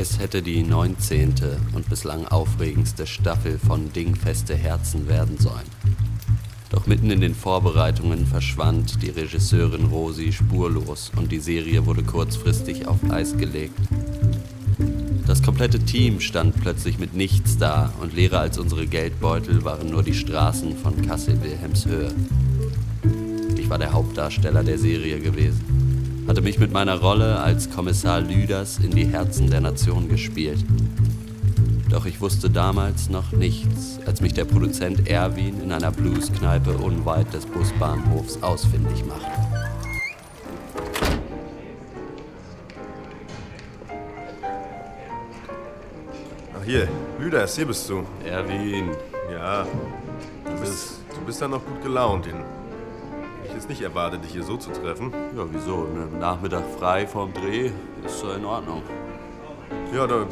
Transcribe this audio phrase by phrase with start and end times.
[0.00, 1.34] Es hätte die 19.
[1.74, 5.66] und bislang aufregendste Staffel von Dingfeste Herzen werden sollen.
[6.70, 12.86] Doch mitten in den Vorbereitungen verschwand die Regisseurin Rosi spurlos und die Serie wurde kurzfristig
[12.86, 13.76] auf Eis gelegt.
[15.26, 20.04] Das komplette Team stand plötzlich mit nichts da und leerer als unsere Geldbeutel waren nur
[20.04, 22.12] die Straßen von Kassel-Wilhelmshöhe.
[23.56, 25.67] Ich war der Hauptdarsteller der Serie gewesen,
[26.28, 30.62] hatte mich mit meiner Rolle als Kommissar Lüders in die Herzen der Nation gespielt.
[31.88, 37.32] Doch ich wusste damals noch nichts, als mich der Produzent Erwin in einer Blueskneipe unweit
[37.32, 39.30] des Busbahnhofs ausfindig machte.
[46.54, 46.88] Ach hier,
[47.18, 48.04] Lüders, hier bist du.
[48.26, 48.90] Erwin,
[49.32, 49.66] Ja,
[50.44, 52.26] du bist, du bist dann noch gut gelaunt.
[52.26, 52.44] Den
[53.58, 55.12] jetzt nicht erwartet, dich hier so zu treffen.
[55.36, 55.78] ja wieso?
[55.78, 57.72] Ne, Nachmittag frei vorm Dreh
[58.06, 58.82] ist in Ordnung.
[59.92, 60.26] Ja, da,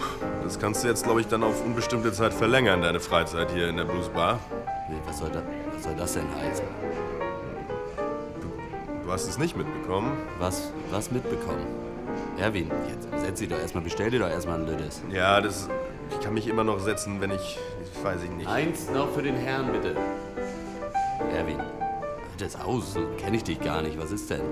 [0.44, 3.78] das kannst du jetzt, glaube ich, dann auf unbestimmte Zeit verlängern, deine Freizeit hier in
[3.78, 4.38] der Blues Bar.
[4.88, 5.42] Nee, was soll, da,
[5.74, 6.64] was soll das denn heißen?
[9.04, 10.12] Du hast es nicht mitbekommen.
[10.38, 11.66] Was, was mitbekommen?
[12.38, 15.02] Erwin, jetzt setz dich doch erstmal, bestell dir doch erstmal ein Lüdes.
[15.10, 15.68] Ja, das.
[16.10, 17.58] Ich kann mich immer noch setzen, wenn ich.
[17.82, 18.48] ich weiß ich nicht.
[18.48, 19.96] Eins noch für den Herrn, bitte.
[21.34, 21.58] Erwin,
[22.36, 23.98] das aus, so kenne ich dich gar nicht.
[23.98, 24.42] Was ist denn?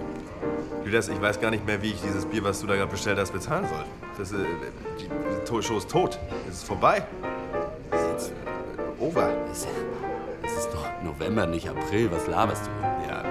[0.84, 3.18] Lüders, ich weiß gar nicht mehr, wie ich dieses Bier, was du da gerade bestellt
[3.18, 3.84] hast, bezahlen soll.
[4.18, 4.36] Das, äh,
[5.00, 6.18] die, die Show ist tot.
[6.48, 7.06] Es ist vorbei.
[8.12, 8.32] Jetzt,
[8.98, 9.32] Over.
[9.50, 9.66] es,
[10.42, 12.10] es ist doch November, nicht April.
[12.12, 12.70] Was laberst du?
[13.08, 13.24] Ja.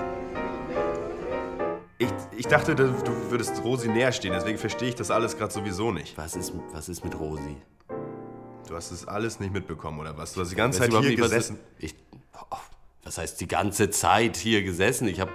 [2.00, 5.54] Ich, ich dachte, du du würdest Rosi näher stehen, deswegen verstehe ich das alles gerade
[5.54, 6.17] sowieso nicht.
[6.17, 7.56] Was ist, was ist mit Rosi?
[8.67, 10.34] Du hast es alles nicht mitbekommen, oder was?
[10.34, 11.60] Du hast die ganze Zeit hier nicht, gesessen.
[11.80, 11.95] ist- Ich,
[12.50, 12.56] oh,
[13.04, 15.08] was heißt die ganze Zeit hier gesessen?
[15.08, 15.32] Ich habe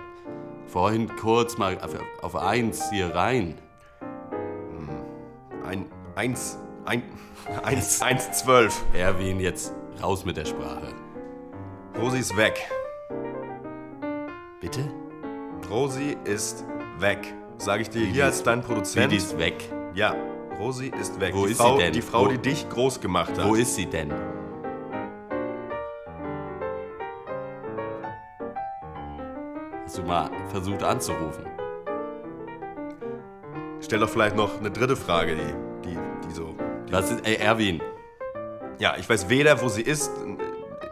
[0.67, 3.55] vorhin kurz mal auf, auf eins hier rein.
[5.65, 7.03] Ein, eins, ein,
[7.63, 8.83] eins, eins, zwölf.
[8.95, 10.89] Erwin, jetzt raus mit der Sprache.
[12.01, 12.59] Rosi ist weg.
[14.61, 14.81] Bitte?
[15.71, 16.65] Rosi ist
[16.99, 17.35] weg.
[17.59, 19.13] Sag ich dir hier als dein Wie, Produzent.
[19.13, 19.55] die ist weg.
[19.95, 20.15] Ja,
[20.59, 21.35] Rosi ist weg.
[21.35, 21.93] Wo die ist sie Frau, denn?
[21.93, 23.47] Die Frau, Wo- die dich groß gemacht hat.
[23.47, 24.13] Wo ist sie denn?
[29.97, 31.47] Du mal versucht anzurufen?
[33.81, 36.55] Stell doch vielleicht noch eine dritte Frage, die, die, die so.
[36.91, 37.81] Was ist, ey, Erwin,
[38.79, 40.11] Ja, ich weiß weder, wo sie ist.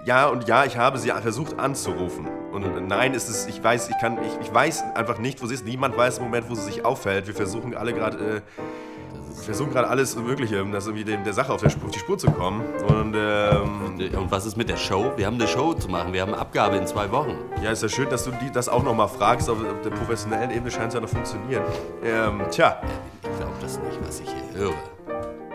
[0.04, 2.28] Ja und ja, ich habe sie versucht anzurufen.
[2.52, 5.54] Und nein, ist es, ich weiß, ich kann, ich, ich weiß einfach nicht, wo sie
[5.54, 5.66] ist.
[5.66, 7.26] Niemand weiß im Moment, wo sie sich aufhält.
[7.26, 8.40] Wir versuchen alle gerade, äh,
[9.46, 11.98] versuchen gerade alles Mögliche, um das irgendwie dem, der Sache auf, der Spur, auf die
[11.98, 12.62] Spur zu kommen.
[12.88, 15.12] Und ähm, und was ist mit der Show?
[15.16, 17.34] Wir haben eine Show zu machen, wir haben Abgabe in zwei Wochen.
[17.62, 19.48] ja, ist ja schön, dass du die, das auch nochmal fragst.
[19.48, 21.62] Auf, auf der professionellen Ebene scheint es ja noch funktionieren.
[22.04, 22.80] Ähm, tja,
[23.22, 24.74] Ich glaube das nicht, was ich hier höre.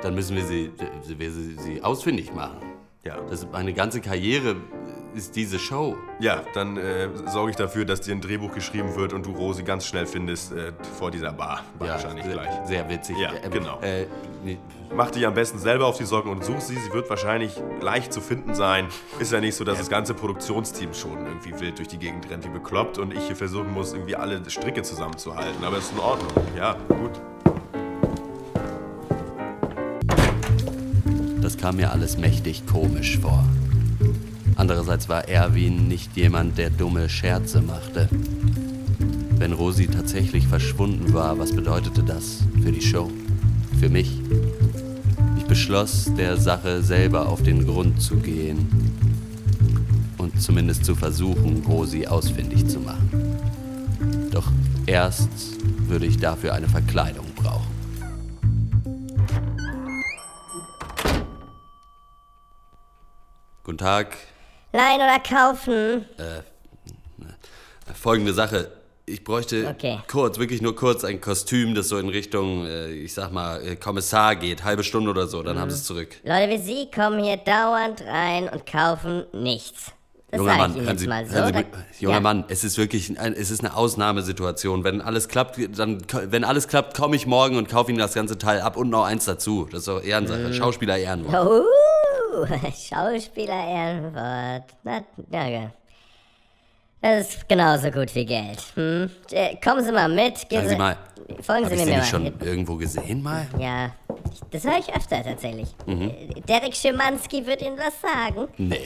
[0.01, 0.71] Dann müssen wir sie,
[1.07, 2.57] wir sie, sie ausfindig machen.
[3.03, 3.17] ja.
[3.29, 4.55] Das ist meine ganze Karriere
[5.15, 5.95] ist diese Show.
[6.19, 9.63] Ja, dann äh, sorge ich dafür, dass dir ein Drehbuch geschrieben wird und du Rosi
[9.63, 11.61] ganz schnell findest äh, vor dieser Bar.
[11.79, 12.67] Wahrscheinlich sehr, gleich.
[12.67, 13.17] sehr witzig.
[13.17, 13.79] Ja, Ähm, genau.
[13.81, 14.05] Äh,
[14.93, 16.75] Mach dich am besten selber auf die Socken und such sie.
[16.75, 18.87] Sie wird wahrscheinlich leicht zu finden sein.
[19.19, 22.43] Ist ja nicht so, dass das ganze Produktionsteam schon irgendwie wild durch die Gegend rennt
[22.43, 25.63] wie bekloppt und ich hier versuchen muss, irgendwie alle Stricke zusammenzuhalten.
[25.63, 26.45] Aber ist in Ordnung.
[26.57, 27.11] Ja, gut.
[31.41, 33.45] Das kam mir alles mächtig komisch vor.
[34.61, 38.07] Andererseits war Erwin nicht jemand, der dumme Scherze machte.
[39.39, 43.09] Wenn Rosi tatsächlich verschwunden war, was bedeutete das für die Show?
[43.79, 44.21] Für mich?
[45.39, 48.67] Ich beschloss, der Sache selber auf den Grund zu gehen
[50.19, 53.09] und zumindest zu versuchen, Rosi ausfindig zu machen.
[54.29, 54.51] Doch
[54.85, 55.57] erst
[55.87, 57.71] würde ich dafür eine Verkleidung brauchen.
[63.63, 64.30] Guten Tag.
[64.73, 66.05] Leihen oder kaufen?
[67.93, 68.71] Folgende Sache.
[69.05, 69.99] Ich bräuchte Okay.
[70.07, 73.75] kurz, wirklich nur kurz ein Kostüm, das so in Richtung, äh, ich sag mal, äh,
[73.75, 74.63] Kommissar geht.
[74.63, 76.15] Halbe Stunde oder so, dann haben sie es zurück.
[76.23, 79.91] Leute wie Sie kommen hier dauernd rein und kaufen nichts.
[80.29, 81.45] Das Junger Mann, ich Ihnen hören jetzt Sie, mal so.
[81.45, 81.65] Sie, mit-
[81.99, 82.19] junger ja.
[82.21, 84.85] Mann, es ist wirklich, ein, es ist eine Ausnahmesituation.
[84.85, 88.37] Wenn alles klappt, dann, wenn alles klappt, komme ich morgen und kaufe Ihnen das ganze
[88.37, 89.67] Teil ab und noch eins dazu.
[89.69, 90.53] Das ist doch Ehrensache, Mhm.
[90.53, 91.65] Schauspieler Ehrenwort.
[92.31, 94.63] Uh, Schauspieler Ehrenwort.
[94.83, 95.71] Na, ja, ja.
[97.01, 98.59] Das ist genauso gut wie Geld.
[98.75, 99.09] Hm?
[99.31, 100.47] Äh, Kommen Sie mal mit.
[100.49, 100.97] Gehen Sagen Sie mal,
[101.41, 101.97] Folgen Sie ich mir mal.
[101.97, 103.47] nicht schon irgendwo gesehen mal?
[103.57, 103.91] Ja,
[104.51, 105.69] das höre ich öfter tatsächlich.
[105.87, 106.09] Mhm.
[106.09, 108.47] Äh, Derek Schimanski wird Ihnen was sagen.
[108.57, 108.79] Nee.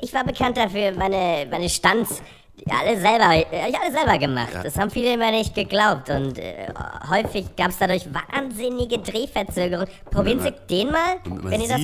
[0.00, 2.22] Ich war bekannt dafür, meine, meine Stunts
[2.68, 4.50] alle selber, ich alle selber gemacht.
[4.62, 6.66] Das haben viele immer nicht geglaubt und äh,
[7.10, 9.88] häufig gab es dadurch wahnsinnige Drehverzögerungen.
[10.10, 11.80] Probieren Sie den mal, wenn ihr das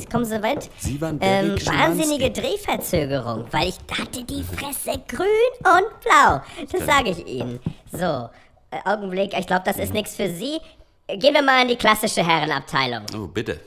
[0.00, 0.70] ist, kommen Sie mit.
[0.78, 1.56] Sie waren ähm.
[1.66, 5.26] Wahnsinnige Drehverzögerung, weil ich hatte die Fresse grün
[5.60, 6.40] und blau.
[6.72, 7.60] Das sage ich Ihnen.
[7.92, 8.28] So,
[8.70, 9.82] äh, Augenblick, ich glaube, das Mhm.
[9.82, 10.58] ist nichts für Sie.
[11.08, 13.02] Gehen wir mal in die klassische Herrenabteilung.
[13.16, 13.60] Oh, bitte.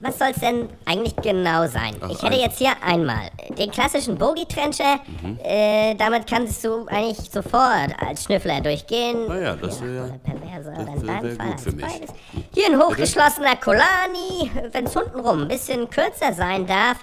[0.00, 1.96] Was soll's denn eigentlich genau sein?
[2.02, 5.00] Ach, ich hätte jetzt hier einmal den klassischen Bogie-Trencher.
[5.22, 5.38] Mhm.
[5.42, 9.24] Äh, damit kannst du eigentlich sofort als Schnüffler durchgehen.
[9.26, 11.84] Na ja, das wär ja- das wär Fall gut für mich.
[11.86, 12.10] beides.
[12.54, 14.50] Hier ein hochgeschlossener Kolani.
[14.72, 16.98] Wenn's untenrum ein bisschen kürzer sein darf,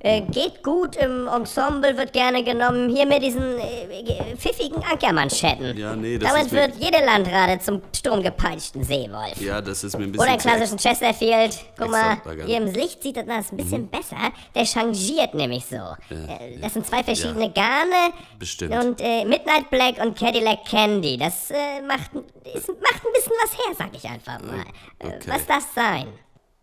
[0.00, 2.94] äh, geht gut im Ensemble, wird gerne genommen.
[2.94, 5.76] Hier mit diesen äh, pfiffigen Ankermanschetten.
[5.76, 9.40] Ja, nee, das Damit ist wird jede Landrade zum stromgepeitschten Seewolf.
[9.40, 10.22] Ja, das ist mir ein bisschen.
[10.22, 11.58] Oder einen klassischen Chesterfield.
[11.78, 13.88] Guck mal, hier im Licht sieht das ein bisschen Mhm.
[13.88, 14.16] besser.
[14.54, 15.76] Der changiert nämlich so.
[15.76, 18.12] Äh, das sind zwei verschiedene Garne.
[18.38, 18.74] Bestimmt.
[18.74, 21.16] Und äh, Midnight Black und Cadillac Candy.
[21.16, 22.10] Das äh, macht,
[22.44, 24.60] es macht ein bisschen was her, sag ich einfach mal.
[25.00, 25.18] Äh, okay.
[25.26, 26.06] Was darf sein?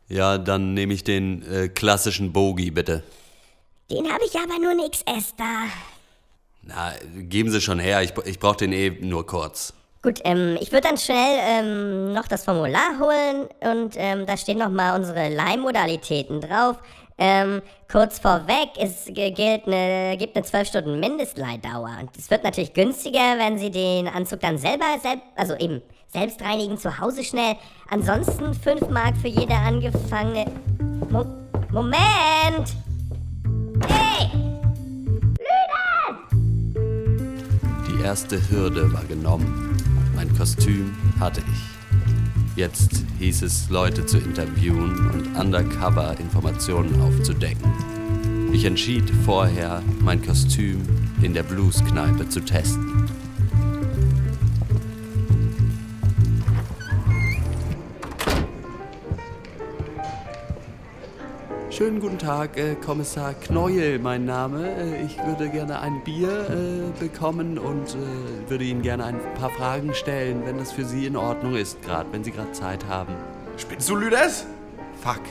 [0.09, 3.03] Ja, dann nehme ich den äh, klassischen Bogie, bitte.
[3.89, 5.65] Den habe ich aber nur in XS da.
[6.61, 6.93] Na,
[7.27, 9.73] geben Sie schon her, ich, ich brauche den eh nur kurz.
[10.01, 14.57] Gut, ähm, ich würde dann schnell ähm, noch das Formular holen und ähm, da stehen
[14.57, 16.77] nochmal unsere Leihmodalitäten drauf.
[17.17, 21.97] Ähm, kurz vorweg, es gilt eine, gibt eine 12 Stunden Mindestleihdauer.
[22.01, 26.41] Und es wird natürlich günstiger, wenn Sie den Anzug dann selber, selb, also eben selbst
[26.41, 27.55] reinigen zu Hause schnell.
[27.89, 30.45] Ansonsten 5 Mark für jede angefangene...
[31.09, 31.25] Mo
[31.71, 32.75] Moment!
[37.87, 39.77] Die erste Hürde war genommen.
[40.15, 41.73] Mein Kostüm hatte ich.
[42.55, 47.71] Jetzt hieß es, Leute zu interviewen und undercover Informationen aufzudecken.
[48.53, 50.83] Ich entschied vorher, mein Kostüm
[51.23, 53.09] in der Blueskneipe zu testen.
[61.75, 64.75] Schönen guten Tag, äh, Kommissar Kneuel, mein Name.
[64.75, 69.49] Äh, ich würde gerne ein Bier äh, bekommen und äh, würde Ihnen gerne ein paar
[69.49, 73.15] Fragen stellen, wenn das für Sie in Ordnung ist, gerade wenn Sie gerade Zeit haben.
[73.57, 74.45] Spinnst du, Lüders?
[75.01, 75.21] Fuck.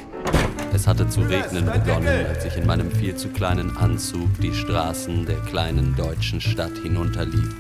[0.75, 5.25] Es hatte zu regnen begonnen, als ich in meinem viel zu kleinen Anzug die Straßen
[5.27, 7.55] der kleinen deutschen Stadt hinunterlief.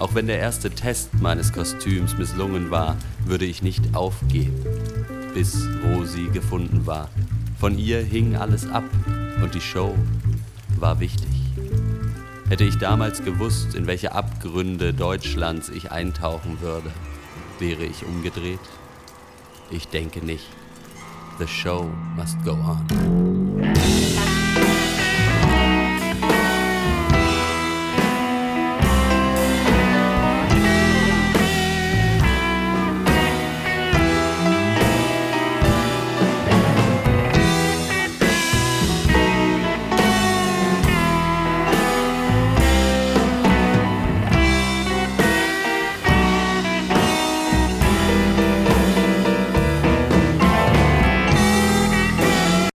[0.00, 4.60] Auch wenn der erste Test meines Kostüms misslungen war, würde ich nicht aufgeben,
[5.34, 7.10] bis Rosi gefunden war.
[7.58, 8.84] Von ihr hing alles ab
[9.42, 9.94] und die Show
[10.78, 11.28] war wichtig.
[12.48, 16.90] Hätte ich damals gewusst, in welche Abgründe Deutschlands ich eintauchen würde,
[17.58, 18.60] wäre ich umgedreht?
[19.70, 20.46] Ich denke nicht.
[21.38, 23.95] The show must go on.